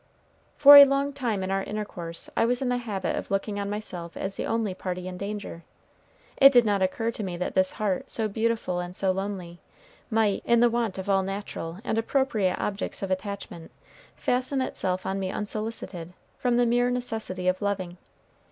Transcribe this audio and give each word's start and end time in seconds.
For 0.57 0.77
a 0.77 0.83
long 0.83 1.13
time 1.13 1.43
in 1.43 1.51
our 1.51 1.61
intercourse 1.61 2.27
I 2.35 2.43
was 2.43 2.59
in 2.59 2.69
the 2.69 2.77
habit 2.79 3.15
of 3.15 3.29
looking 3.29 3.59
on 3.59 3.69
myself 3.69 4.17
as 4.17 4.35
the 4.35 4.47
only 4.47 4.73
party 4.73 5.07
in 5.07 5.15
danger. 5.15 5.61
It 6.37 6.51
did 6.51 6.65
not 6.65 6.81
occur 6.81 7.11
to 7.11 7.21
me 7.23 7.37
that 7.37 7.53
this 7.53 7.73
heart, 7.73 8.09
so 8.09 8.27
beautiful 8.27 8.79
and 8.79 8.95
so 8.95 9.11
lonely, 9.11 9.59
might, 10.09 10.41
in 10.43 10.59
the 10.59 10.71
want 10.71 10.97
of 10.97 11.07
all 11.07 11.21
natural 11.21 11.77
and 11.83 11.99
appropriate 11.99 12.57
objects 12.57 13.03
of 13.03 13.11
attachment, 13.11 13.69
fasten 14.15 14.59
itself 14.59 15.05
on 15.05 15.19
me 15.19 15.29
unsolicited, 15.31 16.13
from 16.39 16.57
the 16.57 16.65
mere 16.65 16.89
necessity 16.89 17.47
of 17.47 17.61
loving. 17.61 17.97